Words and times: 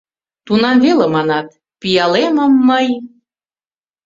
Тунам 0.45 0.77
веле 0.85 1.05
манат: 1.15 1.47
пиалемым 1.79 2.53
мый 2.67 2.87